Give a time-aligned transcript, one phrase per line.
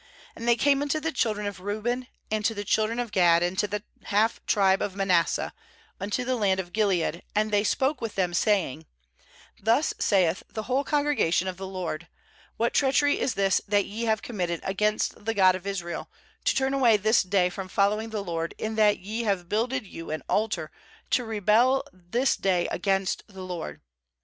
[0.35, 3.55] 15And they came unto the children of Reuben, and to the children of Gad, and
[3.59, 5.53] to the half tribe of Manasseh,
[5.99, 8.87] unto the land of Gilead, and they spoke with them, saying:
[9.61, 12.07] 16'Thus saith the whole congregation I of the LOKD:
[12.57, 16.09] What treachery is this that ye have committed against the God of Israel,
[16.45, 20.09] to turn away this day from following the LORD, in that ye have builded you
[20.09, 20.71] an altar,
[21.11, 23.81] to rebel this day against the LORD?